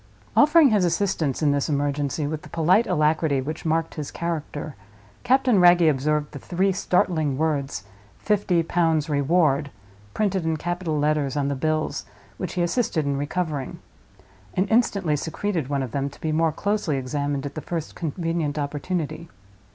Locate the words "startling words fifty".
6.71-8.63